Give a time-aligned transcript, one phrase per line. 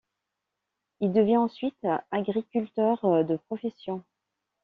[1.01, 4.03] Il devient ensuite agriculteur de profession.